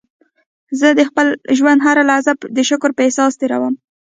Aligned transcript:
زه 0.79 0.87
د 0.99 1.01
خپل 1.09 1.27
ژوند 1.57 1.79
هره 1.87 2.03
لحظه 2.09 2.31
د 2.57 2.59
شکر 2.69 2.89
په 2.95 3.01
احساس 3.05 3.33
تېرووم. 3.41 3.73